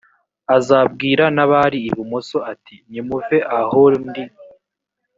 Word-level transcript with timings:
azabwira 0.57 1.23
n 1.35 1.37
abari 1.45 1.79
ibumoso 1.89 2.37
ati 2.51 2.75
nimuve 2.89 3.37
aho 3.59 3.81
ndi 4.07 4.23